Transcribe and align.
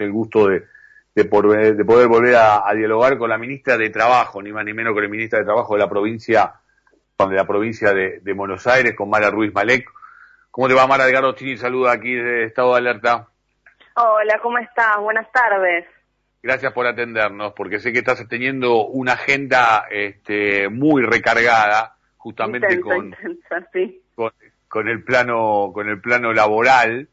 el 0.00 0.12
gusto 0.12 0.48
de, 0.48 0.64
de, 1.14 1.24
poder, 1.24 1.76
de 1.76 1.84
poder 1.84 2.08
volver 2.08 2.36
a, 2.36 2.72
dialogar 2.74 3.18
con 3.18 3.30
la 3.30 3.38
ministra 3.38 3.76
de 3.76 3.90
Trabajo, 3.90 4.42
ni 4.42 4.52
más 4.52 4.64
ni 4.64 4.72
menos 4.72 4.94
con 4.94 5.02
la 5.02 5.08
ministra 5.08 5.38
de 5.38 5.44
Trabajo 5.44 5.74
de 5.74 5.80
la 5.80 5.88
provincia, 5.88 6.54
de 7.18 7.36
la 7.36 7.46
provincia 7.46 7.92
de, 7.92 8.32
Buenos 8.34 8.66
Aires, 8.66 8.94
con 8.96 9.10
Mara 9.10 9.30
Ruiz 9.30 9.52
Malek. 9.54 9.88
¿Cómo 10.50 10.68
te 10.68 10.74
va, 10.74 10.86
Mara 10.86 11.08
Edgardo 11.08 11.34
Chini? 11.34 11.56
Saluda 11.56 11.92
aquí 11.92 12.14
de 12.14 12.44
Estado 12.44 12.72
de 12.72 12.78
Alerta. 12.78 13.28
Hola, 13.94 14.38
¿cómo 14.42 14.58
estás? 14.58 14.98
Buenas 14.98 15.30
tardes. 15.32 15.86
Gracias 16.42 16.72
por 16.72 16.86
atendernos, 16.86 17.52
porque 17.52 17.78
sé 17.78 17.92
que 17.92 18.00
estás 18.00 18.26
teniendo 18.28 18.86
una 18.86 19.12
agenda 19.12 19.86
este, 19.90 20.68
muy 20.68 21.02
recargada, 21.02 21.94
justamente 22.16 22.80
con, 22.80 23.14
con, 24.68 24.88
el 24.88 25.04
plano 25.04 25.70
con 25.72 25.88
el 25.88 26.00
plano 26.00 26.32
laboral. 26.32 27.08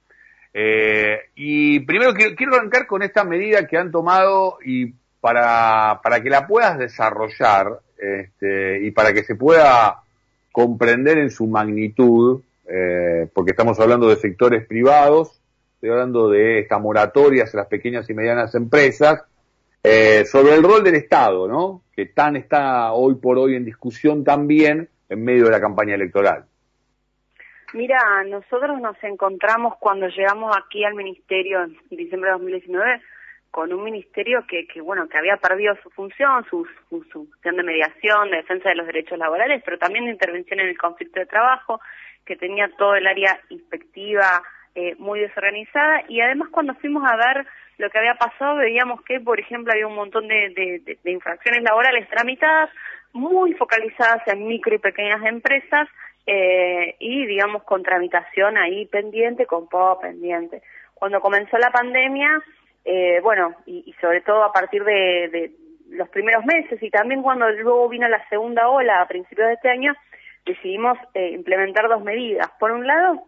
Eh, 0.54 1.20
y 1.36 1.80
primero 1.82 2.14
quiero, 2.14 2.36
quiero, 2.36 2.56
arrancar 2.56 2.88
con 2.88 3.04
esta 3.04 3.24
medida 3.24 3.68
que 3.68 3.78
han 3.78 3.92
tomado 3.92 4.58
y 4.66 4.94
para, 5.20 6.00
para 6.04 6.22
que 6.24 6.30
la 6.30 6.48
puedas 6.48 6.78
desarrollar 6.80 7.80
este, 7.98 8.84
y 8.84 8.92
para 8.92 9.14
que 9.14 9.24
se 9.24 9.36
pueda 9.36 10.04
comprender 10.52 11.20
en 11.20 11.30
su 11.30 11.46
magnitud, 11.48 12.42
eh, 12.68 13.28
porque 13.34 13.52
estamos 13.52 13.80
hablando 13.80 14.10
de 14.10 14.16
sectores 14.16 14.66
privados 14.66 15.40
estoy 15.80 15.92
hablando 15.92 16.30
de 16.30 16.60
esta 16.60 16.78
moratoria 16.78 17.46
hacia 17.46 17.62
las 17.62 17.68
pequeñas 17.68 18.10
y 18.10 18.14
medianas 18.14 18.54
empresas, 18.54 19.24
eh, 19.82 20.26
sobre 20.26 20.56
el 20.56 20.62
rol 20.62 20.84
del 20.84 20.96
Estado, 20.96 21.48
¿no? 21.48 21.84
Que 21.96 22.06
tan 22.08 22.36
está 22.36 22.92
hoy 22.92 23.16
por 23.16 23.38
hoy 23.38 23.56
en 23.56 23.64
discusión 23.64 24.26
también 24.26 24.90
en 25.08 25.24
medio 25.24 25.46
de 25.46 25.52
la 25.52 25.62
campaña 25.62 25.96
electoral. 25.96 26.44
Mira, 27.74 28.24
nosotros 28.26 28.80
nos 28.82 29.02
encontramos 29.04 29.76
cuando 29.80 30.08
llegamos 30.08 30.56
aquí 30.58 30.84
al 30.84 30.96
ministerio 30.96 31.64
en 31.64 31.78
diciembre 31.90 32.30
de 32.30 32.38
2019 32.38 33.02
con 33.52 33.74
un 33.74 33.84
ministerio 33.84 34.46
que, 34.48 34.68
que 34.68 34.82
bueno, 34.82 35.08
que 35.08 35.18
había 35.18 35.38
perdido 35.38 35.76
su 35.82 35.90
función, 35.90 36.46
su, 36.50 36.68
su, 36.90 37.04
función 37.12 37.58
de 37.58 37.64
mediación, 37.64 38.30
de 38.30 38.38
defensa 38.38 38.70
de 38.70 38.76
los 38.76 38.86
derechos 38.86 39.18
laborales, 39.18 39.62
pero 39.66 39.78
también 39.78 40.06
de 40.06 40.12
intervención 40.12 40.60
en 40.60 40.68
el 40.68 40.78
conflicto 40.78 41.20
de 41.20 41.26
trabajo, 41.26 41.82
que 42.26 42.36
tenía 42.36 42.70
todo 42.78 42.96
el 42.96 43.08
área 43.08 43.40
inspectiva, 43.50 44.44
eh, 44.76 44.96
muy 45.00 45.20
desorganizada. 45.20 46.04
Y 46.08 46.22
además 46.22 46.50
cuando 46.52 46.76
fuimos 46.76 47.04
a 47.06 47.16
ver 47.16 47.48
lo 47.80 47.90
que 47.90 47.98
había 47.98 48.16
pasado 48.16 48.58
veíamos 48.58 49.02
que, 49.04 49.20
por 49.20 49.40
ejemplo, 49.40 49.74
había 49.74 49.88
un 49.88 49.96
montón 49.96 50.28
de, 50.28 50.98
infracciones 51.06 51.64
laborales 51.64 52.08
tramitadas 52.10 52.70
muy 53.14 53.54
focalizadas 53.54 54.22
en 54.28 54.48
micro 54.48 54.76
y 54.76 54.80
pequeñas 54.80 55.26
empresas 55.26 55.88
eh, 56.26 56.96
y, 57.00 57.26
digamos, 57.26 57.64
con 57.64 57.84
tramitación 57.84 58.58
ahí 58.58 58.86
pendiente, 58.86 59.46
con 59.46 59.68
poco 59.68 60.02
pendiente. 60.02 60.62
Cuando 60.94 61.22
comenzó 61.22 61.58
la 61.58 61.72
pandemia, 61.72 62.44
eh, 62.86 63.20
bueno, 63.22 63.56
y, 63.66 63.94
sobre 64.02 64.22
todo 64.22 64.44
a 64.44 64.52
partir 64.52 64.84
de, 64.84 65.52
los 65.90 66.08
primeros 66.10 66.46
meses 66.46 66.82
y 66.84 66.92
también 66.92 67.24
cuando 67.24 67.50
luego 67.50 67.90
vino 67.90 68.08
la 68.08 68.24
segunda 68.30 68.70
ola 68.70 69.02
a 69.02 69.08
principios 69.08 69.48
de 69.48 69.54
este 69.56 69.70
año, 69.70 69.96
decidimos 70.46 70.98
implementar 71.16 71.88
dos 71.88 72.04
medidas. 72.04 72.48
Por 72.60 72.72
un 72.72 72.86
lado, 72.86 73.24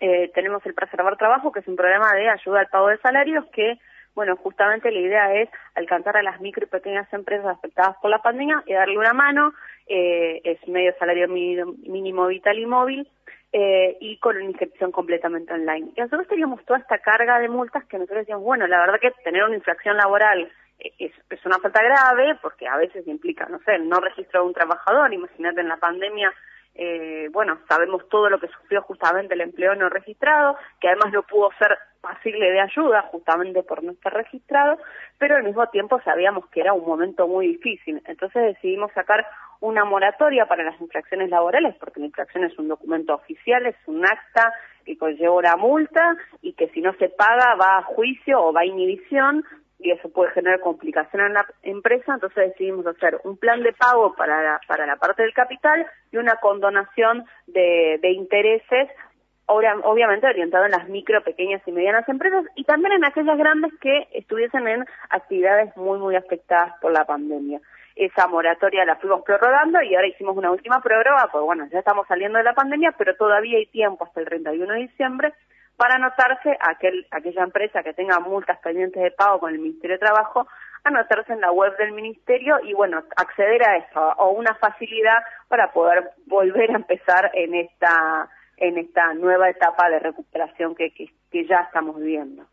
eh, 0.00 0.30
tenemos 0.34 0.64
el 0.66 0.74
Preservar 0.74 1.16
Trabajo, 1.16 1.52
que 1.52 1.60
es 1.60 1.68
un 1.68 1.76
programa 1.76 2.12
de 2.14 2.28
ayuda 2.28 2.60
al 2.60 2.68
pago 2.68 2.88
de 2.88 2.98
salarios 2.98 3.44
que, 3.52 3.78
bueno, 4.14 4.36
justamente 4.36 4.90
la 4.90 5.00
idea 5.00 5.34
es 5.34 5.48
alcanzar 5.74 6.16
a 6.16 6.22
las 6.22 6.40
micro 6.40 6.64
y 6.64 6.68
pequeñas 6.68 7.12
empresas 7.12 7.46
afectadas 7.46 7.96
por 8.00 8.10
la 8.10 8.22
pandemia 8.22 8.62
y 8.66 8.74
darle 8.74 8.98
una 8.98 9.12
mano. 9.12 9.52
Eh, 9.86 10.40
es 10.44 10.68
medio 10.68 10.94
salario 10.98 11.28
mínimo, 11.28 12.26
vital 12.26 12.58
y 12.58 12.66
móvil. 12.66 13.08
Eh, 13.56 13.96
y 14.00 14.16
con 14.18 14.34
una 14.34 14.46
inscripción 14.46 14.90
completamente 14.90 15.52
online. 15.52 15.92
Y 15.94 16.00
nosotros 16.00 16.26
teníamos 16.26 16.64
toda 16.64 16.80
esta 16.80 16.98
carga 16.98 17.38
de 17.38 17.48
multas 17.48 17.84
que 17.84 17.98
nosotros 17.98 18.22
decíamos, 18.22 18.42
bueno, 18.42 18.66
la 18.66 18.80
verdad 18.80 18.98
que 19.00 19.12
tener 19.22 19.44
una 19.44 19.54
infracción 19.54 19.96
laboral 19.96 20.50
es, 20.80 21.12
es 21.30 21.46
una 21.46 21.60
falta 21.60 21.80
grave 21.80 22.36
porque 22.42 22.66
a 22.66 22.76
veces 22.76 23.06
implica, 23.06 23.46
no 23.46 23.60
sé, 23.60 23.78
no 23.78 24.00
registro 24.00 24.40
de 24.40 24.46
un 24.48 24.54
trabajador. 24.54 25.14
Imagínate 25.14 25.60
en 25.60 25.68
la 25.68 25.76
pandemia 25.76 26.34
eh, 26.74 27.28
bueno, 27.30 27.58
sabemos 27.68 28.08
todo 28.08 28.28
lo 28.28 28.40
que 28.40 28.48
sufrió 28.48 28.82
justamente 28.82 29.34
el 29.34 29.42
empleo 29.42 29.74
no 29.76 29.88
registrado, 29.88 30.56
que 30.80 30.88
además 30.88 31.12
no 31.12 31.22
pudo 31.22 31.50
ser 31.58 31.78
pasible 32.00 32.50
de 32.50 32.60
ayuda 32.60 33.02
justamente 33.10 33.62
por 33.62 33.82
no 33.82 33.92
estar 33.92 34.12
registrado, 34.12 34.78
pero 35.18 35.36
al 35.36 35.44
mismo 35.44 35.66
tiempo 35.68 36.00
sabíamos 36.04 36.46
que 36.48 36.60
era 36.60 36.72
un 36.72 36.84
momento 36.84 37.26
muy 37.28 37.46
difícil. 37.46 38.02
Entonces 38.06 38.42
decidimos 38.42 38.92
sacar 38.92 39.24
una 39.60 39.84
moratoria 39.84 40.46
para 40.46 40.64
las 40.64 40.78
infracciones 40.80 41.30
laborales, 41.30 41.74
porque 41.76 42.00
la 42.00 42.06
infracción 42.06 42.44
es 42.44 42.58
un 42.58 42.68
documento 42.68 43.14
oficial, 43.14 43.64
es 43.66 43.76
un 43.86 44.04
acta 44.04 44.52
que 44.84 44.98
conlleva 44.98 45.34
una 45.34 45.56
multa 45.56 46.16
y 46.42 46.52
que 46.52 46.68
si 46.68 46.82
no 46.82 46.92
se 46.94 47.08
paga 47.08 47.54
va 47.54 47.78
a 47.78 47.82
juicio 47.82 48.42
o 48.42 48.52
va 48.52 48.60
a 48.60 48.66
inhibición 48.66 49.44
y 49.84 49.90
eso 49.90 50.08
puede 50.08 50.30
generar 50.32 50.60
complicación 50.60 51.26
en 51.26 51.34
la 51.34 51.46
empresa, 51.62 52.14
entonces 52.14 52.48
decidimos 52.48 52.86
hacer 52.86 53.20
un 53.22 53.36
plan 53.36 53.62
de 53.62 53.74
pago 53.74 54.14
para 54.14 54.42
la, 54.42 54.60
para 54.66 54.86
la 54.86 54.96
parte 54.96 55.22
del 55.22 55.34
capital 55.34 55.86
y 56.10 56.16
una 56.16 56.36
condonación 56.36 57.26
de, 57.46 57.98
de 58.00 58.10
intereses, 58.12 58.88
obviamente 59.46 60.26
orientado 60.26 60.64
en 60.64 60.70
las 60.70 60.88
micro, 60.88 61.22
pequeñas 61.22 61.60
y 61.66 61.72
medianas 61.72 62.08
empresas 62.08 62.46
y 62.56 62.64
también 62.64 62.94
en 62.94 63.04
aquellas 63.04 63.36
grandes 63.36 63.72
que 63.78 64.08
estuviesen 64.12 64.66
en 64.66 64.86
actividades 65.10 65.76
muy, 65.76 65.98
muy 65.98 66.16
afectadas 66.16 66.72
por 66.80 66.90
la 66.90 67.04
pandemia. 67.04 67.60
Esa 67.94 68.26
moratoria 68.26 68.86
la 68.86 68.96
fuimos 68.96 69.22
prorrogando 69.22 69.82
y 69.82 69.94
ahora 69.94 70.08
hicimos 70.08 70.34
una 70.34 70.50
última 70.50 70.80
prórroga, 70.80 71.28
pues 71.30 71.44
bueno, 71.44 71.68
ya 71.70 71.80
estamos 71.80 72.08
saliendo 72.08 72.38
de 72.38 72.44
la 72.44 72.54
pandemia, 72.54 72.94
pero 72.96 73.14
todavía 73.16 73.58
hay 73.58 73.66
tiempo 73.66 74.04
hasta 74.04 74.20
el 74.20 74.26
31 74.26 74.72
de 74.72 74.80
diciembre 74.80 75.34
para 75.76 75.96
anotarse 75.96 76.56
aquel, 76.60 77.06
aquella 77.10 77.42
empresa 77.42 77.82
que 77.82 77.94
tenga 77.94 78.20
multas 78.20 78.58
pendientes 78.60 79.02
de 79.02 79.10
pago 79.10 79.40
con 79.40 79.52
el 79.52 79.58
Ministerio 79.58 79.96
de 79.96 80.06
Trabajo, 80.06 80.46
anotarse 80.84 81.32
en 81.32 81.40
la 81.40 81.50
web 81.50 81.76
del 81.78 81.92
Ministerio 81.92 82.56
y 82.62 82.74
bueno, 82.74 83.02
acceder 83.16 83.62
a 83.66 83.76
eso 83.78 84.00
o 84.18 84.30
una 84.30 84.54
facilidad 84.54 85.18
para 85.48 85.72
poder 85.72 86.10
volver 86.26 86.70
a 86.70 86.76
empezar 86.76 87.30
en 87.34 87.54
esta 87.54 88.28
en 88.56 88.78
esta 88.78 89.14
nueva 89.14 89.50
etapa 89.50 89.88
de 89.90 89.98
recuperación 89.98 90.74
que, 90.74 90.92
ya 91.32 91.56
estamos 91.66 91.96
viviendo. 91.96 92.46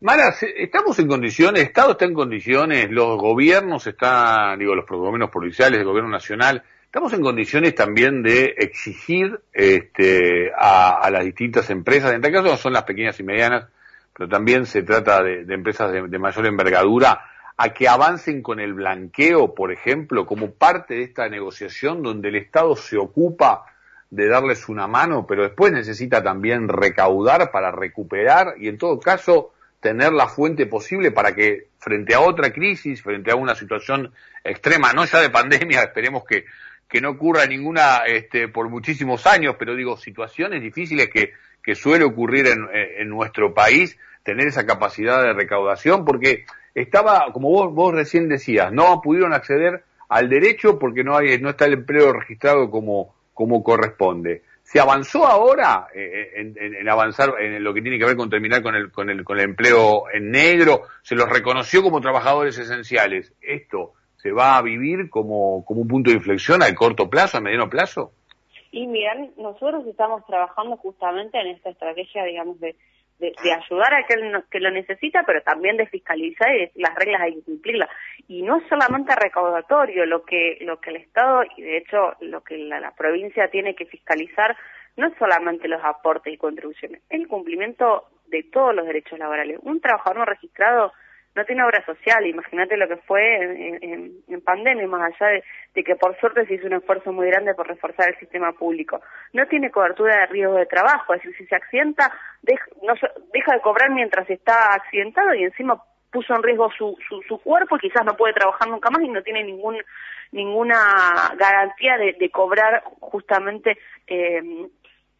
Mara, 0.00 0.32
estamos 0.56 0.98
en 0.98 1.06
condiciones, 1.06 1.60
el 1.60 1.68
Estado 1.68 1.92
está 1.92 2.06
en 2.06 2.14
condiciones, 2.14 2.90
los 2.90 3.18
gobiernos 3.18 3.86
están, 3.86 4.58
digo, 4.58 4.74
los 4.74 4.86
gobiernos 4.86 5.30
policiales, 5.30 5.80
el 5.80 5.86
gobierno 5.86 6.10
nacional, 6.10 6.62
Estamos 6.94 7.12
en 7.12 7.22
condiciones 7.22 7.74
también 7.74 8.22
de 8.22 8.54
exigir 8.56 9.40
este, 9.52 10.52
a, 10.56 11.10
las 11.10 11.24
distintas 11.24 11.68
empresas, 11.70 12.10
en 12.10 12.24
este 12.24 12.30
caso 12.30 12.56
son 12.56 12.72
las 12.72 12.84
pequeñas 12.84 13.18
y 13.18 13.24
medianas, 13.24 13.66
pero 14.16 14.28
también 14.28 14.64
se 14.64 14.84
trata 14.84 15.20
de, 15.20 15.40
empresas 15.52 15.90
de, 15.92 16.18
mayor 16.20 16.46
envergadura, 16.46 17.20
a 17.56 17.70
que 17.70 17.88
avancen 17.88 18.42
con 18.42 18.60
el 18.60 18.74
blanqueo, 18.74 19.56
por 19.56 19.72
ejemplo, 19.72 20.24
como 20.24 20.52
parte 20.52 20.94
de 20.94 21.02
esta 21.02 21.28
negociación 21.28 22.00
donde 22.00 22.28
el 22.28 22.36
Estado 22.36 22.76
se 22.76 22.96
ocupa 22.96 23.64
de 24.08 24.28
darles 24.28 24.68
una 24.68 24.86
mano, 24.86 25.26
pero 25.26 25.42
después 25.42 25.72
necesita 25.72 26.22
también 26.22 26.68
recaudar 26.68 27.50
para 27.50 27.72
recuperar 27.72 28.54
y 28.56 28.68
en 28.68 28.78
todo 28.78 29.00
caso 29.00 29.52
tener 29.80 30.12
la 30.12 30.28
fuente 30.28 30.66
posible 30.66 31.10
para 31.10 31.34
que 31.34 31.66
frente 31.78 32.14
a 32.14 32.20
otra 32.20 32.52
crisis, 32.52 33.02
frente 33.02 33.32
a 33.32 33.34
una 33.34 33.56
situación 33.56 34.12
extrema, 34.44 34.92
no 34.92 35.04
ya 35.06 35.20
de 35.20 35.30
pandemia, 35.30 35.82
esperemos 35.82 36.24
que 36.24 36.44
que 36.94 37.00
no 37.00 37.10
ocurra 37.10 37.44
ninguna 37.44 38.04
este, 38.06 38.46
por 38.46 38.68
muchísimos 38.68 39.26
años, 39.26 39.56
pero 39.58 39.74
digo, 39.74 39.96
situaciones 39.96 40.62
difíciles 40.62 41.08
que, 41.08 41.32
que 41.60 41.74
suele 41.74 42.04
ocurrir 42.04 42.46
en, 42.46 42.68
en 42.72 43.08
nuestro 43.08 43.52
país, 43.52 43.98
tener 44.22 44.46
esa 44.46 44.64
capacidad 44.64 45.20
de 45.20 45.32
recaudación, 45.32 46.04
porque 46.04 46.44
estaba, 46.72 47.32
como 47.32 47.50
vos, 47.50 47.74
vos 47.74 47.92
recién 47.92 48.28
decías, 48.28 48.72
no 48.72 49.00
pudieron 49.02 49.32
acceder 49.32 49.82
al 50.08 50.28
derecho 50.28 50.78
porque 50.78 51.02
no 51.02 51.16
hay, 51.16 51.36
no 51.40 51.50
está 51.50 51.64
el 51.64 51.72
empleo 51.72 52.12
registrado 52.12 52.70
como, 52.70 53.12
como 53.32 53.64
corresponde. 53.64 54.44
¿Se 54.62 54.78
avanzó 54.78 55.26
ahora 55.26 55.88
eh, 55.96 56.30
en, 56.36 56.54
en, 56.56 56.88
avanzar 56.88 57.34
en 57.40 57.64
lo 57.64 57.74
que 57.74 57.82
tiene 57.82 57.98
que 57.98 58.04
ver 58.04 58.14
con 58.14 58.30
terminar 58.30 58.62
con 58.62 58.76
el, 58.76 58.92
con 58.92 59.10
el, 59.10 59.24
con 59.24 59.40
el 59.40 59.46
empleo 59.46 60.04
en 60.14 60.30
negro? 60.30 60.82
¿Se 61.02 61.16
los 61.16 61.28
reconoció 61.28 61.82
como 61.82 62.00
trabajadores 62.00 62.56
esenciales? 62.56 63.32
Esto 63.42 63.94
se 64.24 64.32
va 64.32 64.56
a 64.56 64.62
vivir 64.62 65.10
como, 65.10 65.66
como 65.66 65.82
un 65.82 65.88
punto 65.88 66.08
de 66.08 66.16
inflexión 66.16 66.62
a 66.62 66.74
corto 66.74 67.10
plazo, 67.10 67.36
a 67.36 67.42
mediano 67.42 67.68
plazo? 67.68 68.10
Y 68.72 68.86
miren, 68.86 69.34
nosotros 69.36 69.86
estamos 69.86 70.24
trabajando 70.26 70.78
justamente 70.78 71.38
en 71.38 71.48
esta 71.48 71.68
estrategia, 71.68 72.24
digamos, 72.24 72.58
de, 72.58 72.74
de, 73.18 73.34
ayudar 73.52 73.92
a 73.92 73.98
aquel 73.98 74.42
que 74.50 74.60
lo 74.60 74.70
necesita, 74.70 75.24
pero 75.26 75.42
también 75.42 75.76
de 75.76 75.86
fiscalizar 75.88 76.48
y 76.56 76.80
las 76.80 76.94
reglas 76.94 77.20
hay 77.20 77.34
que 77.34 77.42
cumplirlas. 77.42 77.90
Y 78.26 78.40
no 78.40 78.62
solamente 78.70 79.14
recaudatorio, 79.14 80.06
lo 80.06 80.24
que, 80.24 80.56
lo 80.62 80.80
que 80.80 80.88
el 80.88 80.96
Estado, 80.96 81.42
y 81.58 81.60
de 81.60 81.76
hecho 81.76 82.14
lo 82.20 82.42
que 82.42 82.56
la, 82.56 82.80
la 82.80 82.94
provincia 82.94 83.48
tiene 83.48 83.74
que 83.74 83.84
fiscalizar, 83.84 84.56
no 84.96 85.08
es 85.08 85.12
solamente 85.18 85.68
los 85.68 85.84
aportes 85.84 86.32
y 86.32 86.38
contribuciones, 86.38 87.02
es 87.10 87.20
el 87.20 87.28
cumplimiento 87.28 88.04
de 88.28 88.42
todos 88.44 88.74
los 88.74 88.86
derechos 88.86 89.18
laborales. 89.18 89.58
Un 89.62 89.82
trabajador 89.82 90.20
no 90.20 90.24
registrado 90.24 90.94
no 91.34 91.44
tiene 91.44 91.64
obra 91.64 91.84
social, 91.84 92.26
imagínate 92.26 92.76
lo 92.76 92.86
que 92.86 92.96
fue 92.96 93.78
en, 93.82 94.40
pandemia, 94.44 94.86
más 94.86 95.12
allá 95.12 95.42
de, 95.74 95.84
que 95.84 95.96
por 95.96 96.18
suerte 96.20 96.46
se 96.46 96.54
hizo 96.54 96.66
un 96.66 96.74
esfuerzo 96.74 97.12
muy 97.12 97.26
grande 97.28 97.54
por 97.54 97.66
reforzar 97.66 98.08
el 98.08 98.18
sistema 98.18 98.52
público. 98.52 99.00
No 99.32 99.46
tiene 99.46 99.70
cobertura 99.70 100.20
de 100.20 100.26
riesgo 100.26 100.54
de 100.54 100.66
trabajo, 100.66 101.14
es 101.14 101.22
decir, 101.22 101.36
si 101.38 101.46
se 101.46 101.56
accidenta, 101.56 102.12
deja, 102.42 102.66
de 103.52 103.60
cobrar 103.62 103.90
mientras 103.90 104.28
está 104.28 104.74
accidentado 104.74 105.34
y 105.34 105.44
encima 105.44 105.82
puso 106.12 106.34
en 106.36 106.42
riesgo 106.42 106.70
su, 106.76 106.96
su, 107.08 107.22
su 107.22 107.38
cuerpo 107.38 107.76
quizás 107.78 108.04
no 108.04 108.16
puede 108.16 108.34
trabajar 108.34 108.68
nunca 108.68 108.88
más 108.90 109.02
y 109.02 109.08
no 109.08 109.22
tiene 109.22 109.42
ningún 109.42 109.76
ninguna 110.30 111.32
garantía 111.36 111.96
de, 111.96 112.12
de 112.12 112.30
cobrar 112.30 112.82
justamente 113.00 113.78
eh, 114.06 114.68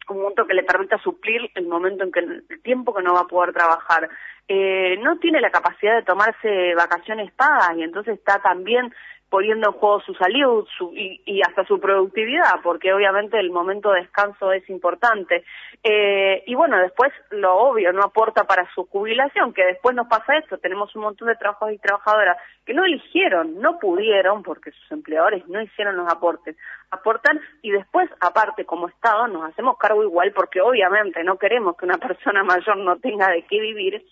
un 0.09 0.21
monto 0.21 0.45
que 0.45 0.53
le 0.53 0.63
permita 0.63 0.97
suplir 0.99 1.49
el 1.55 1.67
momento 1.67 2.03
en 2.03 2.11
que 2.11 2.19
el 2.19 2.43
tiempo 2.63 2.93
que 2.93 3.03
no 3.03 3.13
va 3.13 3.21
a 3.21 3.27
poder 3.27 3.53
trabajar. 3.53 4.09
Eh, 4.47 4.97
no 5.01 5.17
tiene 5.17 5.41
la 5.41 5.49
capacidad 5.49 5.95
de 5.95 6.03
tomarse 6.03 6.75
vacaciones 6.75 7.31
pagas 7.31 7.75
y 7.77 7.83
entonces 7.83 8.19
está 8.19 8.39
también 8.39 8.93
poniendo 9.29 9.69
en 9.69 9.73
juego 9.73 10.01
su 10.01 10.13
salud 10.13 10.67
su, 10.77 10.93
y, 10.93 11.41
hasta 11.41 11.65
su 11.65 11.79
productividad, 11.79 12.61
porque 12.63 12.93
obviamente 12.93 13.39
el 13.39 13.51
momento 13.51 13.91
de 13.91 14.01
descanso 14.01 14.51
es 14.51 14.67
importante. 14.69 15.43
Eh, 15.83 16.43
y 16.45 16.55
bueno, 16.55 16.77
después 16.79 17.11
lo 17.31 17.55
obvio, 17.55 17.91
no 17.91 18.03
aporta 18.03 18.43
para 18.45 18.67
su 18.73 18.85
jubilación, 18.85 19.53
que 19.53 19.65
después 19.65 19.95
nos 19.95 20.07
pasa 20.07 20.37
esto, 20.37 20.57
tenemos 20.57 20.95
un 20.95 21.03
montón 21.03 21.27
de 21.27 21.35
trabajadores 21.35 21.77
y 21.77 21.81
trabajadoras 21.81 22.37
que 22.65 22.73
no 22.73 22.85
eligieron, 22.85 23.59
no 23.59 23.77
pudieron, 23.79 24.41
porque 24.43 24.71
sus 24.71 24.91
empleadores 24.91 25.47
no 25.47 25.61
hicieron 25.61 25.97
los 25.97 26.11
aportes, 26.11 26.55
aportan 26.91 27.39
y 27.61 27.71
después, 27.71 28.09
aparte, 28.21 28.65
como 28.65 28.87
Estado, 28.87 29.27
nos 29.27 29.49
hacemos 29.49 29.77
cargo 29.77 30.03
igual, 30.03 30.31
porque 30.33 30.61
obviamente 30.61 31.23
no 31.23 31.37
queremos 31.37 31.75
que 31.77 31.85
una 31.85 31.97
persona 32.07 32.43
mayor 32.43 32.77
no 32.77 32.97
tenga 32.97 33.29
de 33.29 33.43
qué 33.43 33.59
vivir, 33.59 34.05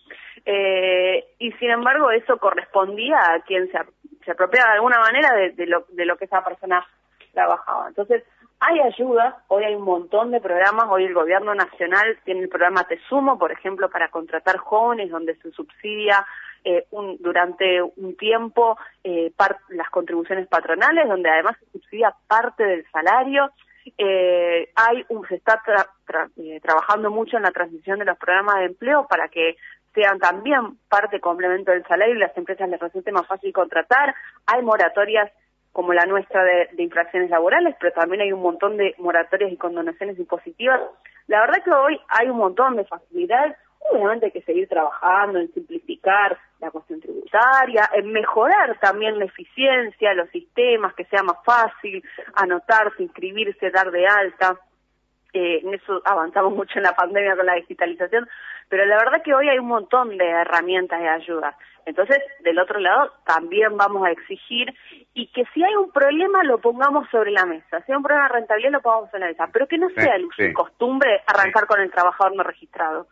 eh, 0.46 1.26
y 1.40 1.52
sin 1.54 1.70
embargo 1.70 2.12
eso 2.12 2.38
correspondía 2.38 3.18
a 3.34 3.42
quien 3.42 3.72
se 3.72 4.23
se 4.24 4.32
apropia 4.32 4.64
de 4.64 4.74
alguna 4.74 5.00
manera 5.00 5.30
de, 5.34 5.66
lo, 5.66 5.86
de 5.90 6.06
lo 6.06 6.18
que 6.18 6.26
esa 6.26 6.44
persona 6.44 6.86
trabajaba. 7.34 7.88
Entonces, 7.88 8.24
hay 8.60 8.80
ayuda, 8.80 9.44
hoy 9.50 9.66
hay 9.66 9.76
un 9.76 9.84
montón 9.84 10.32
de 10.32 10.40
programas, 10.40 10.86
hoy 10.90 11.06
el 11.06 11.14
gobierno 11.14 11.54
nacional 11.54 12.18
tiene 12.24 12.42
el 12.42 12.50
programa 12.50 12.86
Te 12.86 12.98
Sumo, 13.10 13.38
por 13.38 13.52
ejemplo, 13.52 13.90
para 13.90 14.08
contratar 14.08 14.58
jóvenes, 14.58 15.10
donde 15.10 15.36
se 15.36 15.52
subsidia 15.52 16.26
eh, 16.64 16.86
un, 16.92 17.18
durante 17.20 17.82
un 17.82 18.16
tiempo 18.16 18.78
eh, 19.04 19.34
las 19.70 19.90
contribuciones 19.90 20.48
patronales, 20.48 21.10
donde 21.10 21.30
además 21.30 21.58
se 21.60 21.72
subsidia 21.72 22.16
parte 22.28 22.64
del 22.64 22.86
salario. 22.90 23.52
Eh, 23.98 24.72
hay 24.76 25.06
un, 25.10 25.28
se 25.28 25.36
está 25.36 25.62
eh, 26.38 26.62
trabajando 26.62 27.12
mucho 27.12 27.36
en 27.36 27.44
la 27.44 27.52
transición 27.52 28.00
de 28.00 28.06
los 28.06 28.18
programas 28.18 28.56
de 28.60 28.66
empleo 28.68 29.08
para 29.10 29.28
que 29.28 29.58
sean 29.94 30.20
también 30.20 30.78
parte 30.90 31.20
complemento 31.20 31.72
del 31.72 31.86
salario 31.86 32.16
y 32.16 32.20
las 32.20 32.36
empresas 32.38 32.70
les 32.70 32.80
resulte 32.80 33.12
más 33.12 33.28
fácil 33.28 33.54
contratar. 33.54 34.14
Hay 34.48 34.62
moratorias 34.62 35.32
como 35.74 35.92
la 35.94 36.06
nuestra 36.06 36.44
de, 36.44 36.70
infracciones 36.78 37.30
laborales, 37.30 37.76
pero 37.80 37.94
también 37.94 38.22
hay 38.22 38.32
un 38.32 38.42
montón 38.42 38.78
de 38.78 38.96
moratorias 39.00 39.52
y 39.52 39.58
condonaciones 39.58 40.18
impositivas. 40.20 40.80
La 41.28 41.42
verdad 41.42 41.64
que 41.64 41.72
hoy 41.72 42.00
hay 42.10 42.30
un 42.30 42.38
montón 42.38 42.76
de 42.76 42.86
facilidades. 42.86 43.58
Obviamente 43.92 44.28
hay 44.28 44.32
que 44.32 44.44
seguir 44.44 44.70
trabajando 44.70 45.40
en 45.40 45.52
simplificar 45.54 46.38
la 46.60 46.72
cuestión 46.72 47.02
tributaria, 47.02 47.90
en 47.94 48.12
mejorar 48.12 48.80
también 48.80 49.18
la 49.18 49.26
eficiencia, 49.26 50.14
los 50.14 50.30
sistemas, 50.30 50.94
que 50.94 51.06
sea 51.06 51.24
más 51.24 51.38
fácil 51.44 52.04
anotarse, 52.36 53.04
inscribirse, 53.04 53.72
dar 53.72 53.92
de 53.92 54.08
alta. 54.08 54.56
Eh, 55.34 55.62
en 55.64 55.74
eso 55.74 56.02
avanzamos 56.06 56.54
mucho 56.54 56.74
en 56.78 56.84
la 56.84 56.96
pandemia 56.96 57.36
con 57.36 57.46
la 57.46 57.56
digitalización, 57.56 58.30
pero 58.70 58.86
la 58.86 58.98
verdad 58.98 59.24
que 59.24 59.34
hoy 59.34 59.50
hay 59.50 59.58
un 59.58 59.68
montón 59.68 60.18
de 60.18 60.30
herramientas 60.30 61.00
de 61.00 61.10
ayuda. 61.10 61.58
Entonces, 61.86 62.20
del 62.44 62.60
otro 62.60 62.80
lado, 62.80 63.12
también 63.26 63.76
vamos 63.76 64.06
a 64.06 64.12
exigir 64.12 64.74
y 65.14 65.28
que 65.34 65.44
si 65.54 65.64
hay 65.64 65.76
un 65.76 65.92
problema 65.92 66.44
lo 66.44 66.60
pongamos 66.60 67.10
sobre 67.10 67.32
la 67.32 67.46
mesa. 67.46 67.82
Si 67.86 67.92
hay 67.92 67.98
un 67.98 68.04
problema 68.04 68.28
de 68.28 68.34
rentabilidad 68.36 68.72
lo 68.72 68.82
pongamos 68.82 69.10
sobre 69.10 69.22
la 69.22 69.28
mesa, 69.32 69.50
pero 69.52 69.68
que 69.68 69.78
no 69.78 69.90
sea 69.90 70.16
el 70.16 70.54
costumbre 70.54 71.22
arrancar 71.28 71.66
con 71.68 71.82
el 71.82 71.92
trabajador 71.92 72.36
no 72.36 72.44
registrado. 72.44 73.08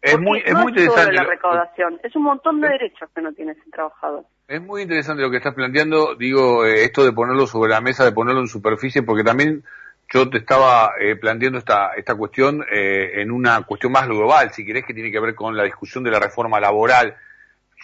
Es 0.00 0.20
muy, 0.20 0.42
es 0.44 0.52
muy 0.52 0.70
interesante. 0.70 1.14
la 1.14 1.24
recaudación, 1.24 1.98
es 2.02 2.14
un 2.14 2.24
montón 2.24 2.60
de 2.60 2.68
derechos 2.68 3.08
que 3.14 3.22
no 3.22 3.32
tiene 3.32 3.52
ese 3.52 3.70
trabajador. 3.70 4.24
Es 4.46 4.60
muy 4.60 4.82
interesante 4.82 5.22
lo 5.22 5.30
que 5.30 5.38
estás 5.38 5.54
planteando, 5.54 6.14
digo, 6.14 6.66
eh, 6.66 6.84
esto 6.84 7.04
de 7.04 7.12
ponerlo 7.12 7.46
sobre 7.46 7.70
la 7.70 7.80
mesa, 7.80 8.04
de 8.04 8.12
ponerlo 8.12 8.42
en 8.42 8.46
superficie, 8.46 9.02
porque 9.02 9.24
también 9.24 9.64
yo 10.12 10.28
te 10.28 10.38
estaba 10.38 10.92
eh, 11.00 11.16
planteando 11.16 11.58
esta, 11.58 11.92
esta 11.96 12.14
cuestión 12.14 12.64
eh, 12.70 13.20
en 13.20 13.30
una 13.30 13.62
cuestión 13.62 13.92
más 13.92 14.06
global, 14.06 14.52
si 14.52 14.64
querés, 14.64 14.84
que 14.84 14.94
tiene 14.94 15.10
que 15.10 15.20
ver 15.20 15.34
con 15.34 15.56
la 15.56 15.64
discusión 15.64 16.04
de 16.04 16.10
la 16.10 16.20
reforma 16.20 16.60
laboral. 16.60 17.16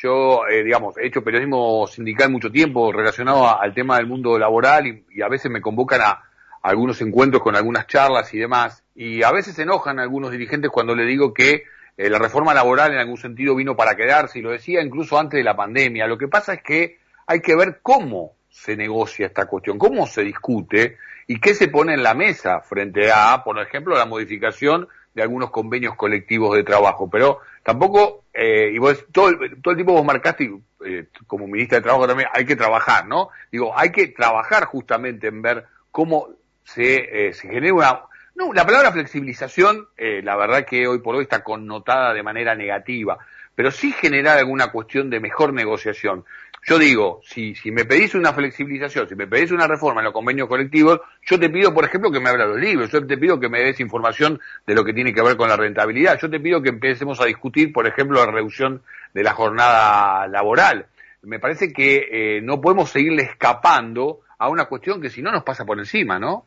Yo, 0.02 0.46
eh, 0.46 0.62
digamos, 0.62 0.96
he 0.98 1.06
hecho 1.06 1.24
periodismo 1.24 1.86
sindical 1.86 2.30
mucho 2.30 2.50
tiempo 2.50 2.92
relacionado 2.92 3.58
al 3.58 3.74
tema 3.74 3.96
del 3.96 4.06
mundo 4.06 4.38
laboral 4.38 4.86
y, 4.86 5.22
a 5.22 5.28
veces 5.28 5.50
me 5.50 5.60
convocan 5.60 6.00
a, 6.02 6.22
algunos 6.62 7.00
encuentros 7.00 7.42
con 7.42 7.56
algunas 7.56 7.86
charlas 7.86 8.32
y 8.34 8.38
demás. 8.38 8.84
Y 8.94 9.22
a 9.22 9.32
veces 9.32 9.54
se 9.54 9.62
enojan 9.62 9.98
algunos 9.98 10.30
dirigentes 10.30 10.70
cuando 10.70 10.94
le 10.94 11.04
digo 11.04 11.32
que 11.32 11.64
la 11.96 12.18
reforma 12.18 12.54
laboral 12.54 12.92
en 12.92 12.98
algún 12.98 13.16
sentido 13.16 13.54
vino 13.54 13.76
para 13.76 13.94
quedarse 13.94 14.38
y 14.38 14.42
lo 14.42 14.50
decía 14.50 14.82
incluso 14.82 15.18
antes 15.18 15.38
de 15.38 15.44
la 15.44 15.56
pandemia. 15.56 16.06
Lo 16.06 16.16
que 16.16 16.28
pasa 16.28 16.54
es 16.54 16.62
que 16.62 16.98
hay 17.26 17.40
que 17.40 17.56
ver 17.56 17.80
cómo 17.82 18.32
se 18.50 18.76
negocia 18.76 19.26
esta 19.26 19.46
cuestión, 19.46 19.78
cómo 19.78 20.06
se 20.06 20.22
discute 20.22 20.96
y 21.30 21.38
qué 21.38 21.54
se 21.54 21.68
pone 21.68 21.94
en 21.94 22.02
la 22.02 22.12
mesa 22.12 22.60
frente 22.60 23.12
a, 23.12 23.44
por 23.44 23.56
ejemplo, 23.60 23.96
la 23.96 24.04
modificación 24.04 24.88
de 25.14 25.22
algunos 25.22 25.50
convenios 25.50 25.94
colectivos 25.94 26.56
de 26.56 26.64
trabajo. 26.64 27.08
Pero 27.08 27.38
tampoco, 27.62 28.24
eh, 28.34 28.72
y 28.74 28.78
vos, 28.78 29.04
todo, 29.12 29.30
todo 29.62 29.70
el 29.70 29.76
tiempo 29.76 29.92
vos 29.92 30.04
marcaste, 30.04 30.50
eh, 30.84 31.06
como 31.28 31.46
ministra 31.46 31.78
de 31.78 31.82
Trabajo 31.82 32.08
también, 32.08 32.28
hay 32.32 32.44
que 32.44 32.56
trabajar, 32.56 33.06
¿no? 33.06 33.28
Digo, 33.52 33.72
hay 33.78 33.92
que 33.92 34.08
trabajar 34.08 34.64
justamente 34.64 35.28
en 35.28 35.40
ver 35.40 35.66
cómo 35.92 36.30
se, 36.64 37.28
eh, 37.28 37.32
se 37.32 37.48
genera 37.48 37.74
una... 37.74 38.00
No, 38.34 38.52
la 38.52 38.66
palabra 38.66 38.90
flexibilización, 38.90 39.86
eh, 39.96 40.22
la 40.24 40.34
verdad 40.34 40.64
que 40.64 40.88
hoy 40.88 40.98
por 40.98 41.14
hoy 41.14 41.22
está 41.22 41.44
connotada 41.44 42.12
de 42.12 42.24
manera 42.24 42.56
negativa, 42.56 43.18
pero 43.54 43.70
sí 43.70 43.92
generar 43.92 44.38
alguna 44.38 44.72
cuestión 44.72 45.10
de 45.10 45.20
mejor 45.20 45.52
negociación. 45.52 46.24
Yo 46.62 46.78
digo, 46.78 47.20
si, 47.24 47.54
si 47.54 47.70
me 47.70 47.84
pedís 47.84 48.14
una 48.14 48.32
flexibilización, 48.32 49.08
si 49.08 49.14
me 49.14 49.26
pedís 49.26 49.50
una 49.50 49.66
reforma 49.66 50.00
en 50.00 50.06
los 50.06 50.12
convenios 50.12 50.46
colectivos, 50.46 51.00
yo 51.22 51.40
te 51.40 51.48
pido, 51.48 51.72
por 51.72 51.84
ejemplo, 51.84 52.10
que 52.10 52.20
me 52.20 52.28
abra 52.28 52.46
los 52.46 52.58
libros, 52.58 52.90
yo 52.90 53.04
te 53.06 53.16
pido 53.16 53.40
que 53.40 53.48
me 53.48 53.60
des 53.60 53.80
información 53.80 54.40
de 54.66 54.74
lo 54.74 54.84
que 54.84 54.92
tiene 54.92 55.14
que 55.14 55.22
ver 55.22 55.36
con 55.36 55.48
la 55.48 55.56
rentabilidad, 55.56 56.18
yo 56.20 56.28
te 56.28 56.38
pido 56.38 56.62
que 56.62 56.68
empecemos 56.68 57.20
a 57.20 57.24
discutir, 57.24 57.72
por 57.72 57.86
ejemplo, 57.86 58.24
la 58.24 58.30
reducción 58.30 58.82
de 59.14 59.22
la 59.22 59.32
jornada 59.32 60.28
laboral. 60.28 60.86
Me 61.22 61.38
parece 61.38 61.72
que 61.72 62.08
eh, 62.10 62.40
no 62.42 62.60
podemos 62.60 62.90
seguirle 62.90 63.22
escapando 63.22 64.20
a 64.38 64.48
una 64.48 64.66
cuestión 64.66 65.00
que 65.00 65.10
si 65.10 65.22
no 65.22 65.32
nos 65.32 65.44
pasa 65.44 65.64
por 65.64 65.78
encima, 65.78 66.18
¿no? 66.18 66.46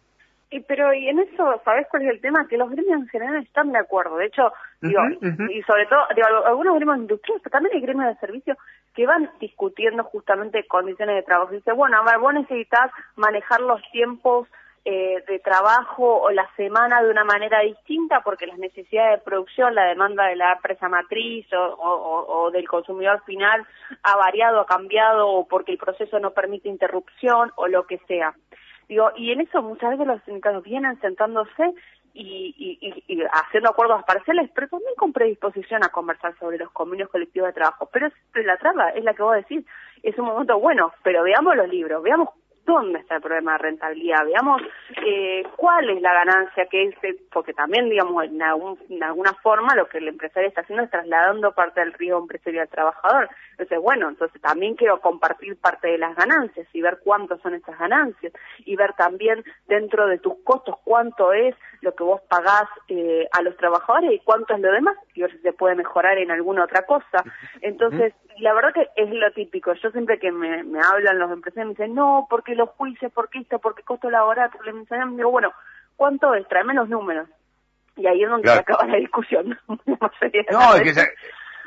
Y, 0.54 0.60
pero 0.60 0.94
y 0.94 1.10
en 1.10 1.18
eso, 1.18 1.60
¿sabes 1.66 1.88
cuál 1.90 2.04
es 2.04 2.10
el 2.10 2.22
tema? 2.22 2.48
Que 2.48 2.58
los 2.58 2.70
gremios 2.70 3.02
en 3.02 3.08
general 3.08 3.42
están 3.42 3.72
de 3.72 3.80
acuerdo. 3.80 4.18
De 4.18 4.28
hecho, 4.28 4.54
digo, 4.82 5.02
y 5.50 5.64
sobre 5.64 5.88
todo, 5.88 6.02
digo, 6.16 6.28
algunos 6.46 6.76
gremios 6.76 6.98
industriales, 7.00 7.42
pero 7.42 7.54
también 7.54 7.76
hay 7.76 7.82
gremios 7.82 8.08
de 8.08 8.20
servicio 8.20 8.56
que 8.94 9.08
van 9.08 9.32
discutiendo 9.40 10.04
justamente 10.04 10.68
condiciones 10.68 11.16
de 11.16 11.24
trabajo. 11.24 11.54
Dice, 11.54 11.72
bueno, 11.72 11.98
a 11.98 12.04
ver, 12.04 12.20
vos 12.20 12.36
necesitas 12.36 12.92
manejar 13.16 13.62
los 13.62 13.82
tiempos 13.92 14.48
eh, 14.86 15.24
de 15.28 15.40
trabajo 15.40 16.24
o 16.24 16.30
la 16.30 16.48
semana 16.56 17.02
de 17.02 17.10
una 17.10 17.24
manera 17.24 17.62
distinta 17.62 18.22
porque 18.22 18.46
las 18.46 18.60
necesidades 18.60 19.20
de 19.20 19.24
producción, 19.24 19.74
la 19.74 19.86
demanda 19.86 20.26
de 20.28 20.36
la 20.36 20.54
empresa 20.54 20.88
matriz 20.88 21.48
o, 21.54 22.28
o, 22.28 22.52
del 22.52 22.68
consumidor 22.68 23.24
final 23.24 23.66
ha 24.04 24.18
variado, 24.18 24.60
ha 24.60 24.66
cambiado 24.68 25.30
o 25.30 25.48
porque 25.48 25.72
el 25.72 25.80
proceso 25.80 26.20
no 26.20 26.32
permite 26.32 26.70
interrupción 26.70 27.52
o 27.56 27.68
lo 27.68 27.88
que 27.88 27.98
sea. 28.08 28.36
Y 29.18 29.32
en 29.32 29.42
eso 29.42 29.62
muchas 29.62 29.92
veces 29.92 30.08
los 30.08 30.22
sindicatos 30.24 30.64
vienen 30.64 31.00
sentándose 31.02 31.74
y, 32.14 32.78
y, 33.08 33.24
haciendo 33.32 33.70
acuerdos 33.70 34.04
parciales, 34.04 34.50
pero 34.54 34.68
también 34.68 34.94
con 34.96 35.14
predisposición 35.14 35.84
a 35.84 35.90
conversar 35.90 36.38
sobre 36.38 36.58
los 36.58 36.72
convenios 36.72 37.10
colectivos 37.10 37.48
de 37.50 37.54
trabajo. 37.54 37.90
Pero 37.92 38.08
es, 38.08 38.46
la 38.46 38.58
traba, 38.58 38.90
es 38.90 39.04
la 39.04 39.14
que 39.14 39.24
voy 39.24 39.34
a 39.34 39.42
decir, 39.42 39.66
es 40.04 40.18
un 40.18 40.26
momento 40.26 40.60
bueno, 40.60 40.94
pero 41.04 41.24
veamos 41.24 41.56
los 41.56 41.68
libros, 41.70 42.04
veamos 42.04 42.30
dónde 42.66 43.00
está 43.00 43.16
el 43.16 43.22
problema 43.22 43.54
de 43.54 43.58
rentabilidad, 43.60 44.26
veamos 44.26 44.62
eh, 45.06 45.44
cuál 45.58 45.90
es 45.90 46.02
la 46.02 46.14
ganancia 46.14 46.66
que 46.68 46.84
es, 46.84 46.96
porque 47.32 47.54
también, 47.54 47.90
digamos, 47.90 48.24
en, 48.26 48.42
alguna 48.42 49.34
forma 49.42 49.76
lo 49.76 49.88
que 49.88 49.98
el 49.98 50.08
empresario 50.08 50.50
está 50.50 50.62
haciendo 50.62 50.84
es 50.84 50.92
trasladando 50.92 51.54
parte 51.54 51.80
del 51.80 51.94
riesgo 51.94 52.20
empresarial 52.20 52.64
al 52.64 52.70
trabajador. 52.70 53.30
Entonces, 53.52 53.80
bueno, 53.80 54.10
entonces 54.10 54.42
también 54.42 54.76
quiero 54.76 55.00
compartir 55.02 55.58
parte 55.58 55.90
de 55.90 55.98
las 55.98 56.16
ganancias 56.16 56.68
y 56.74 56.82
ver 56.82 57.00
cuántas 57.04 57.42
son 57.42 57.56
esas 57.56 57.78
ganancias 57.78 58.34
y 58.60 58.76
ver 58.76 58.94
también 58.94 59.44
dentro 59.68 60.08
de 60.08 60.20
tus 60.20 60.36
costos 60.44 60.76
cuánto 60.84 61.34
es 61.34 61.56
lo 61.84 61.94
que 61.94 62.04
vos 62.04 62.22
pagás 62.30 62.68
eh, 62.88 63.28
a 63.32 63.42
los 63.42 63.56
trabajadores 63.58 64.12
y 64.12 64.20
cuánto 64.20 64.56
es 64.56 64.62
lo 64.62 64.72
demás 64.72 64.96
y 65.14 65.22
ver 65.22 65.32
si 65.32 65.38
se 65.40 65.54
puede 65.54 65.76
mejorar 65.76 66.18
en 66.18 66.32
alguna 66.32 66.64
otra 66.64 66.86
cosa. 66.86 67.24
Entonces, 67.62 68.14
la 68.40 68.54
verdad 68.54 68.74
que 68.74 68.90
es 68.96 69.10
lo 69.10 69.32
típico. 69.34 69.74
Yo 69.74 69.92
siempre 69.92 70.18
que 70.18 70.32
me, 70.32 70.64
me 70.64 70.80
hablan 70.80 71.20
los 71.20 71.32
empresarios 71.32 71.68
me 71.68 71.74
dicen, 71.74 71.94
no, 71.94 72.26
porque 72.30 72.56
los 72.56 72.70
juicios, 72.70 73.12
porque 73.14 73.40
esto, 73.40 73.60
porque 73.60 73.84
costo 73.84 74.10
laboral, 74.10 74.50
porque 74.52 74.74
mencionan, 74.74 75.16
digo, 75.18 75.30
bueno, 75.30 75.54
¿cuánto 75.96 76.34
es? 76.34 76.48
Tráeme 76.48 76.74
los 76.74 76.90
números. 76.90 77.28
Y 77.96 78.08
ahí 78.08 78.24
es 78.24 78.30
donde 78.30 78.50
se 78.50 78.60
acaba 78.60 78.88
la 78.88 78.98
discusión. 78.98 79.60
no, 79.68 80.76
es 80.76 80.82
que 80.82 80.94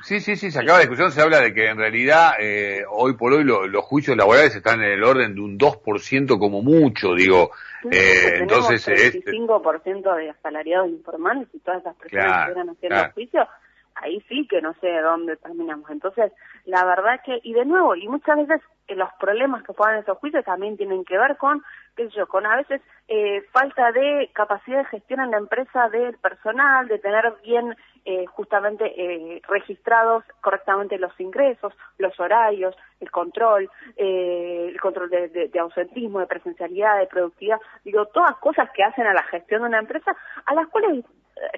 Sí, 0.02 0.20
sí, 0.20 0.36
sí, 0.36 0.50
se 0.50 0.60
acaba 0.60 0.78
la 0.78 0.84
discusión, 0.84 1.10
se 1.10 1.22
habla 1.22 1.40
de 1.40 1.54
que 1.54 1.68
en 1.68 1.78
realidad 1.78 2.34
eh, 2.38 2.84
hoy 2.88 3.14
por 3.14 3.32
hoy 3.32 3.44
los 3.44 3.84
juicios 3.84 4.16
laborales 4.16 4.54
están 4.54 4.82
en 4.82 4.92
el 4.92 5.02
orden 5.02 5.34
de 5.34 5.40
un 5.40 5.58
2% 5.58 6.38
como 6.38 6.62
mucho, 6.62 7.14
digo. 7.14 7.50
eh, 7.90 8.38
entonces, 8.40 8.86
el 8.88 9.22
25% 9.22 10.16
de 10.16 10.30
asalariados 10.30 10.88
informales 10.90 11.48
y 11.52 11.58
todas 11.60 11.80
esas 11.80 11.96
personas 11.96 12.26
que 12.26 12.40
estuvieran 12.40 12.70
haciendo 12.70 13.12
juicios, 13.14 13.48
ahí 13.94 14.20
sí 14.28 14.46
que 14.48 14.60
no 14.60 14.74
sé 14.80 14.86
de 14.86 15.00
dónde 15.00 15.36
terminamos. 15.36 15.90
Entonces, 15.90 16.32
la 16.66 16.84
verdad 16.84 17.20
que, 17.24 17.40
y 17.42 17.54
de 17.54 17.64
nuevo, 17.64 17.96
y 17.96 18.06
muchas 18.08 18.36
veces 18.36 18.60
los 18.88 19.08
problemas 19.18 19.62
que 19.64 19.72
puedan 19.72 19.98
esos 19.98 20.18
juicios 20.18 20.44
también 20.44 20.76
tienen 20.76 21.04
que 21.04 21.18
ver 21.18 21.36
con, 21.36 21.62
qué 21.96 22.08
sé 22.08 22.16
yo, 22.16 22.26
con 22.26 22.46
a 22.46 22.56
veces 22.56 22.80
eh, 23.08 23.42
falta 23.52 23.90
de 23.92 24.30
capacidad 24.32 24.78
de 24.78 24.84
gestión 24.84 25.20
en 25.20 25.30
la 25.30 25.38
empresa 25.38 25.88
del 25.88 26.16
personal, 26.18 26.86
de 26.88 26.98
tener 26.98 27.34
bien 27.42 27.76
eh, 28.04 28.24
justamente 28.26 28.84
eh, 28.96 29.42
registrados 29.48 30.22
correctamente 30.40 30.98
los 30.98 31.18
ingresos, 31.18 31.72
los 31.98 32.18
horarios, 32.20 32.76
el 33.00 33.10
control, 33.10 33.68
eh, 33.96 34.68
el 34.68 34.80
control 34.80 35.10
de, 35.10 35.28
de, 35.28 35.48
de, 35.48 35.58
ausentismo, 35.58 36.20
de 36.20 36.26
presencialidad, 36.26 36.98
de 37.00 37.08
productividad, 37.08 37.58
digo, 37.84 38.06
todas 38.06 38.36
cosas 38.36 38.70
que 38.70 38.84
hacen 38.84 39.06
a 39.06 39.14
la 39.14 39.24
gestión 39.24 39.62
de 39.62 39.68
una 39.68 39.80
empresa, 39.80 40.16
a 40.44 40.54
las 40.54 40.68
cuales 40.68 41.04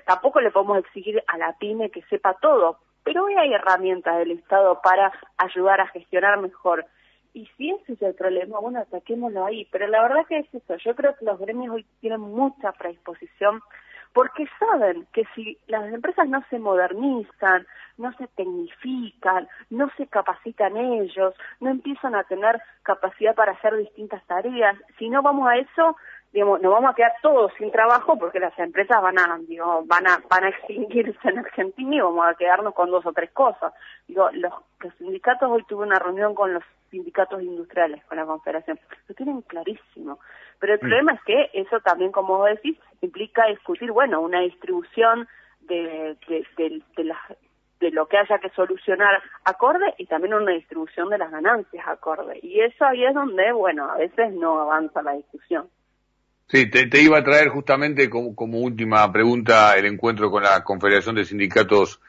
tampoco 0.07 0.41
le 0.41 0.51
podemos 0.51 0.79
exigir 0.79 1.23
a 1.27 1.37
la 1.37 1.53
pyme 1.59 1.91
que 1.91 2.03
sepa 2.05 2.35
todo, 2.41 2.79
pero 3.05 3.25
hoy 3.25 3.35
hay 3.37 3.53
herramientas 3.53 4.19
del 4.19 4.33
Estado 4.33 4.81
para 4.83 5.13
ayudar 5.37 5.81
a 5.81 5.87
gestionar 5.89 6.39
mejor. 6.39 6.85
Y 7.35 7.47
si 7.57 7.71
ese 7.71 7.93
es 7.93 8.03
el 8.03 8.15
problema, 8.15 8.59
bueno, 8.59 8.81
ataquémoslo 8.81 9.45
ahí. 9.45 9.67
Pero 9.71 9.87
la 9.87 10.03
verdad 10.03 10.27
que 10.29 10.39
es 10.39 10.55
eso. 10.55 10.77
Yo 10.77 10.95
creo 10.95 11.15
que 11.17 11.25
los 11.25 11.39
gremios 11.39 11.75
hoy 11.75 11.87
tienen 12.01 12.21
mucha 12.21 12.73
predisposición 12.73 13.63
porque 14.13 14.47
saben 14.59 15.07
que 15.13 15.25
si 15.35 15.59
las 15.67 15.93
empresas 15.93 16.29
no 16.29 16.43
se 16.51 16.59
modernizan, 16.59 17.67
no 17.99 18.13
se 18.15 18.27
tecnifican, 18.29 19.49
no 19.71 19.91
se 19.97 20.07
capacitan 20.07 20.77
ellos, 20.77 21.35
no 21.61 21.71
empiezan 21.71 22.15
a 22.15 22.25
tener 22.25 22.61
capacidad 22.83 23.35
para 23.35 23.53
hacer 23.53 23.77
distintas 23.77 24.25
tareas, 24.27 24.77
si 24.99 25.09
no 25.09 25.23
vamos 25.23 25.49
a 25.49 25.57
eso, 25.57 25.97
digamos, 26.33 26.61
nos 26.61 26.73
vamos 26.73 26.91
a 26.91 26.95
quedar 26.95 27.13
todos 27.23 27.53
sin 27.59 27.71
trabajo 27.71 28.19
porque 28.19 28.39
las 28.39 28.57
empresas 28.59 29.01
van 29.01 29.19
a, 29.19 29.39
digo, 29.47 29.83
van 29.87 30.07
a, 30.07 30.19
van 30.29 30.45
a 30.45 30.49
extinguirse 30.51 31.29
en 31.29 31.39
Argentina 31.39 31.97
y 31.97 32.01
vamos 32.01 32.27
a 32.27 32.35
quedarnos 32.35 32.75
con 32.75 32.91
dos 32.91 33.05
o 33.07 33.13
tres 33.13 33.31
cosas. 33.31 33.73
Digo, 34.07 34.29
los, 34.33 34.53
los 34.81 34.95
sindicatos, 34.95 35.51
hoy 35.51 35.65
tuve 35.65 35.87
una 35.87 35.99
reunión 35.99 36.35
con 36.35 36.53
los 36.53 36.63
sindicatos 36.91 37.43
industriales, 37.43 38.05
con 38.05 38.19
la 38.19 38.27
confederación, 38.27 38.79
lo 39.09 39.15
tienen 39.15 39.43
clarísimo. 39.43 40.19
Pero 40.59 40.75
el 40.75 40.79
mm. 40.79 40.81
problema 40.81 41.13
es 41.13 41.23
que 41.23 41.51
eso 41.55 41.81
también, 41.81 42.13
como 42.13 42.39
vos 42.39 42.49
decís, 42.51 42.79
implica 43.01 43.47
discutir, 43.47 43.91
bueno, 43.93 44.21
una 44.21 44.41
distribución 44.41 45.29
de, 45.61 46.17
de, 46.29 46.47
de, 46.57 46.83
de 46.97 47.05
las 47.05 47.19
de 47.81 47.93
lo 47.93 48.07
que 48.07 48.19
haya 48.19 48.39
que 48.39 48.51
solucionar 48.51 49.23
acorde 49.45 49.95
y 49.99 50.07
también 50.07 50.35
una 50.35 50.51
distribución 50.51 51.11
de 51.11 51.19
las 51.19 51.31
ganancias 51.31 51.87
acorde. 51.87 52.41
Y 52.43 52.61
eso 52.61 52.85
ahí 52.85 53.05
es 53.05 53.15
donde, 53.15 53.53
bueno, 53.53 53.89
a 53.89 53.97
veces 53.97 54.33
no 54.33 54.59
avanza 54.61 55.01
la 55.03 55.13
discusión. 55.13 55.69
Sí, 56.51 56.65
te, 56.71 57.03
iba 57.03 57.19
a 57.19 57.25
traer 57.25 57.49
justamente 57.49 58.09
como, 58.09 58.59
última 58.59 59.13
pregunta 59.13 59.77
el 59.77 59.85
encuentro 59.85 60.31
con 60.31 60.43
la 60.43 60.65
Confederación 60.65 61.15
de 61.15 61.27
Sindicatos 61.27 62.01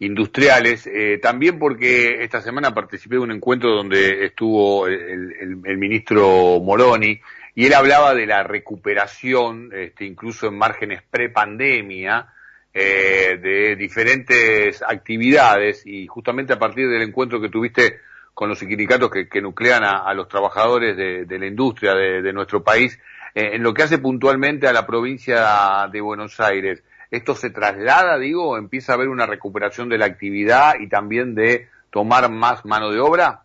Industriales, 0.00 0.88
eh, 0.88 1.20
también 1.22 1.60
porque 1.60 2.24
esta 2.24 2.40
semana 2.40 2.74
participé 2.74 3.14
de 3.14 3.20
un 3.20 3.30
encuentro 3.30 3.70
donde 3.70 4.24
estuvo 4.24 4.88
el, 4.88 5.58
ministro 5.78 6.58
Moroni 6.60 7.20
y 7.54 7.66
él 7.66 7.74
hablaba 7.74 8.16
de 8.16 8.26
la 8.26 8.42
recuperación, 8.42 9.70
este, 9.72 10.06
incluso 10.06 10.48
en 10.48 10.58
márgenes 10.58 11.02
pre-pandemia, 11.08 12.34
eh, 12.74 13.38
de 13.40 13.76
diferentes 13.76 14.82
actividades 14.82 15.86
y 15.86 16.08
justamente 16.08 16.52
a 16.52 16.58
partir 16.58 16.88
del 16.88 17.02
encuentro 17.02 17.40
que 17.40 17.48
tuviste 17.48 18.00
con 18.34 18.48
los 18.48 18.58
sindicatos 18.58 19.08
que, 19.08 19.40
nuclean 19.40 19.84
a, 19.84 20.12
los 20.14 20.26
trabajadores 20.26 20.96
de, 20.96 21.38
la 21.38 21.46
industria 21.46 21.94
de 21.94 22.32
nuestro 22.32 22.64
país, 22.64 22.98
eh, 23.34 23.56
en 23.56 23.62
lo 23.62 23.74
que 23.74 23.82
hace 23.82 23.98
puntualmente 23.98 24.68
a 24.68 24.72
la 24.72 24.86
provincia 24.86 25.88
de 25.90 26.00
Buenos 26.00 26.38
Aires, 26.40 26.84
¿esto 27.10 27.34
se 27.34 27.50
traslada, 27.50 28.18
digo, 28.18 28.56
empieza 28.56 28.92
a 28.92 28.94
haber 28.94 29.08
una 29.08 29.26
recuperación 29.26 29.88
de 29.88 29.98
la 29.98 30.06
actividad 30.06 30.74
y 30.78 30.88
también 30.88 31.34
de 31.34 31.68
tomar 31.90 32.30
más 32.30 32.64
mano 32.64 32.90
de 32.90 33.00
obra? 33.00 33.40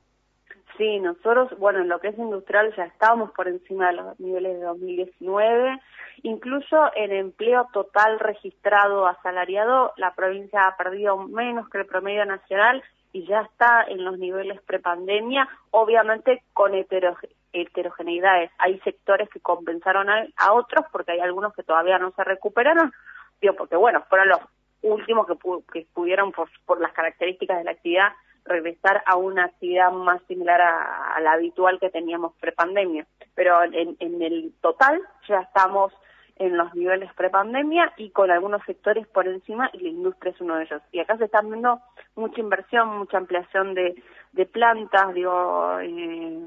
Sí, 0.78 1.00
nosotros, 1.00 1.50
bueno, 1.58 1.80
en 1.82 1.90
lo 1.90 2.00
que 2.00 2.08
es 2.08 2.18
industrial 2.18 2.74
ya 2.78 2.86
estábamos 2.86 3.32
por 3.32 3.48
encima 3.48 3.88
de 3.88 3.94
los 3.94 4.20
niveles 4.20 4.60
de 4.60 4.66
2019. 4.66 5.78
Incluso 6.24 6.78
en 6.96 7.12
empleo 7.12 7.68
total 7.74 8.20
registrado 8.20 9.06
asalariado, 9.08 9.94
la 9.98 10.14
provincia 10.16 10.68
ha 10.68 10.78
perdido 10.78 11.18
menos 11.18 11.68
que 11.70 11.80
el 11.80 11.86
promedio 11.86 12.26
nacional 12.26 12.82
y 13.12 13.26
ya 13.28 13.42
está 13.42 13.84
en 13.90 14.06
los 14.06 14.18
niveles 14.20 14.62
prepandemia, 14.62 15.50
obviamente 15.72 16.44
con 16.54 16.76
heterogeneidad 16.76 17.39
heterogeneidades. 17.54 18.52
Hay 18.58 18.80
sectores 18.80 19.30
que 19.30 19.40
compensaron 19.40 20.08
a, 20.10 20.54
otros 20.54 20.86
porque 20.92 21.14
hay 21.14 21.20
algunos 21.20 21.54
que 21.54 21.64
todavía 21.64 21.98
no 21.98 22.12
se 22.12 22.24
recuperaron, 22.24 22.92
digo, 23.42 23.56
porque 23.56 23.76
bueno, 23.76 24.04
fueron 24.10 24.30
los 24.30 24.40
últimos 24.82 25.28
que, 25.28 25.36
que 25.72 25.88
pudieron 25.94 26.32
por, 26.32 26.50
por 26.66 26.80
las 26.80 26.94
características 26.94 27.58
de 27.58 27.64
la 27.64 27.72
actividad 27.72 28.14
regresar 28.46 29.04
a 29.06 29.16
una 29.16 29.46
actividad 29.46 29.92
más 29.92 30.22
similar 30.28 30.60
a, 30.62 31.20
la 31.22 31.34
habitual 31.34 31.80
que 31.80 31.90
teníamos 31.90 32.34
prepandemia. 32.40 33.06
Pero 33.36 33.64
en, 33.64 33.96
en 34.00 34.22
el 34.22 34.54
total 34.62 35.02
ya 35.28 35.42
estamos 35.42 35.94
en 36.40 36.58
los 36.58 36.74
niveles 36.74 37.14
prepandemia 37.14 37.94
y 37.98 38.10
con 38.12 38.32
algunos 38.32 38.64
sectores 38.66 39.06
por 39.08 39.28
encima 39.28 39.70
y 39.74 39.80
la 39.80 39.90
industria 39.90 40.32
es 40.32 40.42
uno 40.42 40.56
de 40.56 40.64
ellos. 40.64 40.82
Y 40.92 41.00
acá 41.00 41.18
se 41.18 41.26
está 41.26 41.42
viendo 41.42 41.80
mucha 42.16 42.40
inversión, 42.40 42.98
mucha 42.98 43.18
ampliación 43.18 43.74
de, 43.74 44.02
de 44.32 44.46
plantas, 44.46 45.14
digo, 45.14 45.80
eh, 45.82 46.40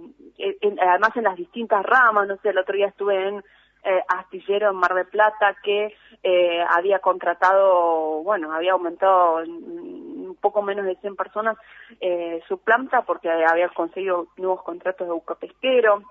además 0.80 1.16
en 1.16 1.24
las 1.24 1.36
distintas 1.36 1.84
ramas, 1.84 2.26
no 2.26 2.36
sé, 2.38 2.48
el 2.48 2.58
otro 2.58 2.74
día 2.74 2.88
estuve 2.88 3.28
en 3.28 3.44
eh, 3.84 4.02
Astillero 4.08 4.70
en 4.70 4.76
Mar 4.76 4.94
de 4.94 5.04
Plata 5.04 5.56
que 5.62 5.94
eh, 6.22 6.64
había 6.70 7.00
contratado, 7.00 8.22
bueno, 8.22 8.52
había 8.52 8.72
aumentado 8.72 9.42
un 9.44 10.36
poco 10.40 10.62
menos 10.62 10.86
de 10.86 10.96
100 10.96 11.16
personas 11.16 11.56
eh, 12.00 12.40
su 12.48 12.58
planta 12.58 13.02
porque 13.02 13.28
había 13.30 13.68
conseguido 13.70 14.28
nuevos 14.36 14.62
contratos 14.62 15.06
de 15.06 15.12
buco 15.12 15.34
pesquero 15.34 16.02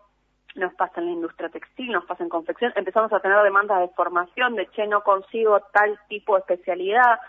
nos 0.55 0.74
pasa 0.75 1.00
en 1.00 1.08
la 1.08 1.12
industria 1.13 1.50
textil, 1.50 1.91
nos 1.91 2.05
pasa 2.05 2.24
en 2.24 2.29
confección, 2.29 2.74
empezamos 2.75 3.12
a 3.13 3.20
tener 3.20 3.41
demandas 3.43 3.79
de 3.79 3.96
formación, 3.96 4.55
de 4.55 4.67
che, 4.72 4.88
no 4.88 5.01
consigo 5.01 5.60
tal 5.74 6.00
tipo 6.08 6.36
de 6.36 6.41
especialidad, 6.41 7.20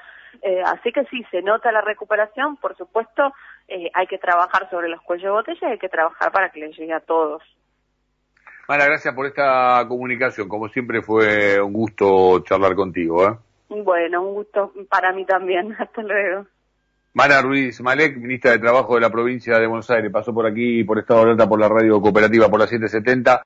eh, 0.40 0.62
así 0.64 0.92
que 0.92 1.04
sí, 1.06 1.24
se 1.30 1.42
nota 1.42 1.70
la 1.72 1.82
recuperación, 1.82 2.56
por 2.56 2.76
supuesto, 2.76 3.32
eh, 3.68 3.90
hay 3.94 4.06
que 4.06 4.18
trabajar 4.18 4.68
sobre 4.70 4.88
los 4.88 5.02
cuellos 5.02 5.24
de 5.24 5.30
botella 5.30 5.68
y 5.68 5.72
hay 5.72 5.78
que 5.78 5.88
trabajar 5.88 6.32
para 6.32 6.50
que 6.50 6.60
les 6.60 6.76
llegue 6.76 6.94
a 6.94 7.00
todos. 7.00 7.42
Mara, 8.68 8.86
gracias 8.86 9.14
por 9.14 9.26
esta 9.26 9.84
comunicación, 9.88 10.48
como 10.48 10.68
siempre 10.68 11.02
fue 11.02 11.60
un 11.60 11.72
gusto 11.72 12.40
charlar 12.44 12.74
contigo. 12.74 13.28
¿eh? 13.28 13.36
Bueno, 13.68 14.22
un 14.22 14.34
gusto 14.34 14.72
para 14.88 15.12
mí 15.12 15.26
también, 15.26 15.72
hasta 15.78 16.02
luego. 16.02 16.46
Mara 17.14 17.42
Ruiz 17.42 17.78
Malek, 17.82 18.16
ministra 18.16 18.52
de 18.52 18.58
Trabajo 18.58 18.94
de 18.94 19.02
la 19.02 19.10
provincia 19.10 19.58
de 19.58 19.66
Buenos 19.66 19.90
Aires, 19.90 20.10
pasó 20.10 20.32
por 20.32 20.46
aquí 20.46 20.82
por 20.82 20.98
Estado 20.98 21.20
de 21.20 21.26
Alerta 21.26 21.46
por 21.46 21.60
la 21.60 21.68
radio 21.68 22.00
cooperativa 22.00 22.48
por 22.48 22.58
la 22.58 22.66
770. 22.66 23.38